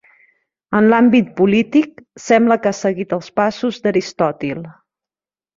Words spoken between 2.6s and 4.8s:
que ha seguit els passos d'Aristòtil.